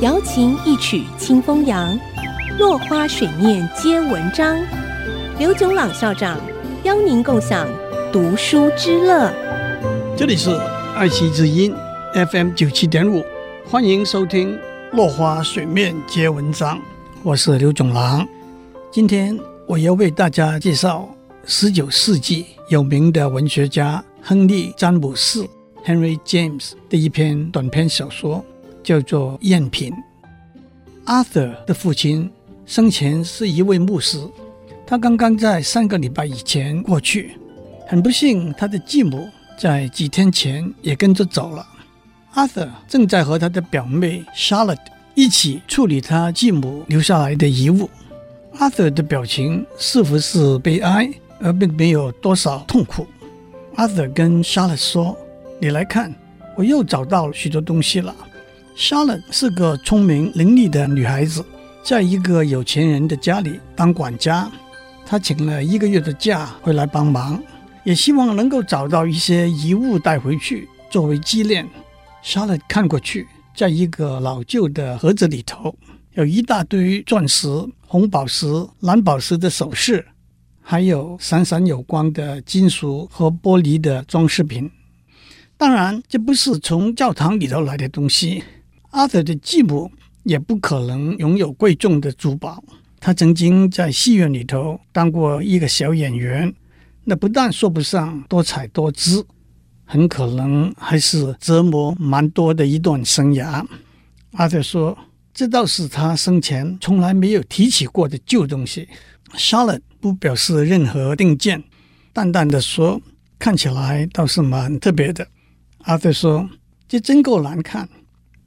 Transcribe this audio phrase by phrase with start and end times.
[0.00, 1.98] 瑶琴一曲清风扬，
[2.56, 4.56] 落花水面皆文章。
[5.40, 6.38] 刘炯朗校长
[6.84, 7.66] 邀您共享
[8.12, 9.32] 读书之乐。
[10.16, 10.50] 这里是
[10.94, 11.74] 爱惜之音
[12.30, 13.24] FM 九七点五，
[13.68, 14.52] 欢迎收听
[14.92, 16.78] 《落花水面皆文章》，
[17.24, 18.24] 我是刘炯朗。
[18.92, 19.36] 今天
[19.66, 21.08] 我要为大家介绍
[21.44, 25.44] 十九世纪有名的文学家亨利·詹姆士。
[25.84, 28.44] Henry James 的一篇短篇小说
[28.88, 29.92] 叫做《赝品》。
[31.04, 32.30] Arthur 的父亲
[32.64, 34.18] 生前是一位牧师，
[34.86, 37.32] 他刚刚在三个礼拜以前过去。
[37.86, 39.28] 很不幸，他的继母
[39.58, 41.66] 在几天前也跟着走了。
[42.32, 44.78] Arthur 正在和他的表妹 Charlotte
[45.14, 47.90] 一起处理他继母留下来的遗物。
[48.54, 53.06] Arthur 的表情似乎是悲哀，而并没有多少痛苦。
[53.76, 55.14] Arthur 跟 Charlotte 说。
[55.60, 56.14] 你来看，
[56.56, 58.14] 我又找到许多东西了。
[58.78, 61.44] Sharon 是个聪明伶俐的女孩子，
[61.82, 64.48] 在一个有钱人的家里当管家。
[65.04, 67.42] 她请了一个月的假回来帮忙，
[67.82, 71.68] 也希望能够找到一些遗物带回去作为纪念。
[72.22, 75.74] Sharon 看过去，在一个老旧的盒子里头，
[76.14, 77.48] 有一大堆钻石、
[77.84, 78.46] 红宝石、
[78.78, 80.06] 蓝宝石的首饰，
[80.62, 84.70] 还有闪闪有光的金属和玻璃的装饰品。
[85.56, 88.44] 当然，这不是从教堂里头来的东西。
[88.90, 89.90] 阿德的继母
[90.24, 92.62] 也不可能拥有贵重的珠宝。
[93.00, 96.52] 他曾经在戏院里头当过一个小演员，
[97.04, 99.24] 那不但说不上多彩多姿，
[99.84, 103.64] 很可能还是折磨蛮多的一段生涯。
[104.32, 104.98] 阿德说
[105.32, 108.88] ：“这倒是他生前从来没有提起过的旧东西。”
[109.36, 111.62] Charlotte 不表示任何定见，
[112.12, 113.00] 淡淡的说
[113.38, 115.26] ：“看起来倒是蛮特别的。”
[115.84, 116.48] 阿德说
[116.88, 117.88] ：“这真够难看，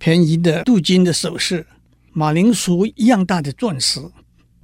[0.00, 1.66] 便宜的镀金的首饰，
[2.14, 4.00] 马铃薯一样大的钻石，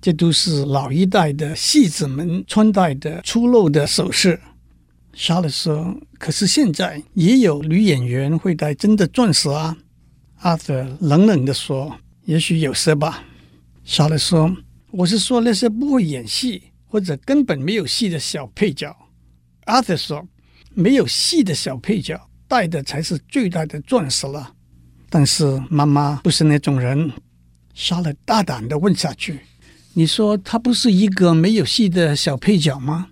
[0.01, 4.41] 这都是老一代的戏子们穿戴的粗陋的首饰。”
[5.13, 9.77] 莎乐说：“可是现在也有女演员会戴真的钻石啊。”
[10.41, 11.95] 阿德冷冷地说
[12.25, 13.23] ：“也许有些吧。”
[13.85, 14.57] 莎乐说
[14.91, 18.97] ：“我是说那些不会演戏或者根本没有戏的小配角。”
[19.67, 20.27] 阿德说
[20.73, 24.55] ：“没有戏的小配角。”戴的才是最大的钻石了，
[25.09, 27.13] 但是妈妈不是那种人。
[27.75, 29.41] 莎乐大胆的问下去
[29.93, 33.09] ：“你说他不是一个没有戏的小配角吗？”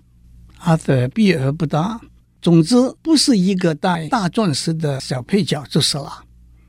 [0.59, 2.01] 阿德避而不答。
[2.41, 6.23] 总之，不是一个戴大钻石的小配角就是了。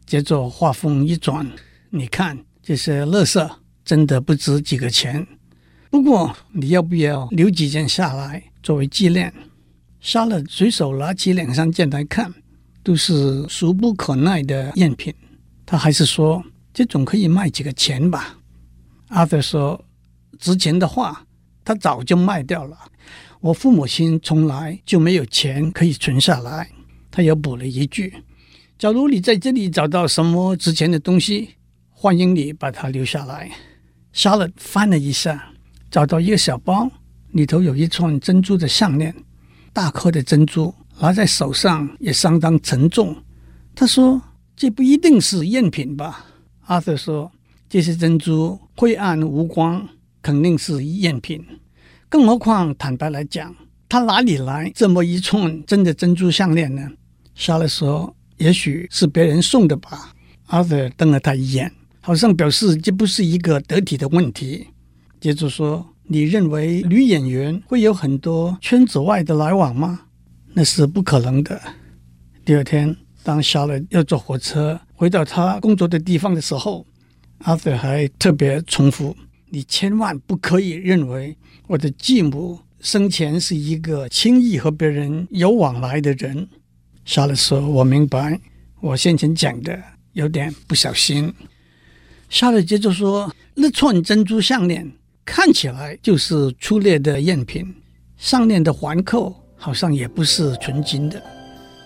[0.04, 1.50] 接着话锋一转
[1.90, 3.50] ：“你看这些垃圾，
[3.84, 5.26] 真的不值几个钱。
[5.90, 9.32] 不过你要不要留几件下来作为纪念？”
[10.00, 12.32] 莎乐随手拿起两三件来看。
[12.86, 15.12] 都是俗不可耐的赝品，
[15.66, 16.40] 他还是说
[16.72, 18.38] 这总可以卖几个钱吧。
[19.08, 19.84] 阿德说
[20.38, 21.26] ：“值钱的话，
[21.64, 22.78] 他早就卖掉了。
[23.40, 26.70] 我父母亲从来就没有钱可以存下来。”
[27.10, 28.22] 他又补了一句
[28.78, 31.56] ：“假如你在这里找到什么值钱的东西，
[31.90, 33.50] 欢迎你把它留下来。”
[34.14, 35.50] 莎乐翻了一下，
[35.90, 36.88] 找到一个小包，
[37.32, 39.12] 里头有一串珍珠的项链，
[39.72, 40.72] 大颗的珍珠。
[40.98, 43.16] 拿在手上也相当沉重。
[43.74, 44.20] 他说
[44.56, 46.26] ：“这不一定是赝品吧？”
[46.66, 47.30] 阿瑟说
[47.68, 49.86] ：“这些珍珠晦暗无光，
[50.22, 51.44] 肯定是赝品。
[52.08, 53.54] 更何况，坦白来讲，
[53.88, 56.88] 他哪里来这么一串真的珍珠项链呢？”
[57.34, 60.14] 莎乐说：“也许是别人送的吧。”
[60.46, 61.70] 阿瑟瞪了他一眼，
[62.00, 64.68] 好像表示这不是一个得体的问题。
[65.20, 70.00] 接着说：“你认为女演员会有很多圈子外的来往吗？”
[70.58, 71.60] 那是不可能的。
[72.42, 76.86] 第二天，当夏勒要坐火车回到他工作的地方的时候，
[77.40, 79.14] 阿德还特别重复
[79.52, 86.48] ：“你千万不可以认为我的继母生前是一个轻易和别人有往来的人。”
[87.04, 88.40] 夏勒说：“我明白，
[88.80, 89.78] 我先前讲的
[90.14, 91.34] 有点不小心。”
[92.30, 94.90] 夏勒接着说：“那串珍珠项链
[95.22, 97.74] 看起来就是粗劣的赝品，
[98.16, 101.20] 上面的环扣。”好像也不是纯金的，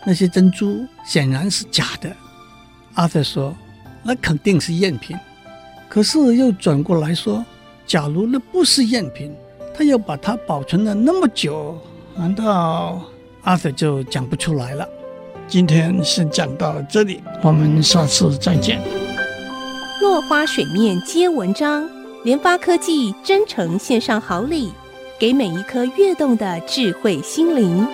[0.06, 2.10] 那些珍珠显然是假的。
[2.94, 3.54] 阿德说
[4.02, 5.16] ：“那肯定是赝品。”
[5.88, 7.44] 可是又转过来说
[7.86, 9.34] ：“假如那不是赝品，
[9.74, 11.78] 他又把它保存了那么久，
[12.16, 13.02] 难道？”
[13.42, 14.86] 阿德就讲不出来了。
[15.48, 18.80] 今天先讲到这里，我们下次再见。
[20.00, 21.88] 落花水面皆文章，
[22.24, 24.72] 联发科技真诚献上好礼。
[25.20, 27.86] 给每一颗跃动的智慧心灵。